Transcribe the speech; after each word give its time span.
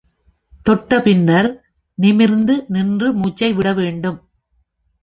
தொட்ட 0.65 1.01
பின்னர், 1.01 1.49
நிமிர்ந்து 1.97 2.65
நின்று 2.69 3.13
மூச்சை 3.13 3.53
விட 3.53 3.73
வேண்டும். 3.73 4.19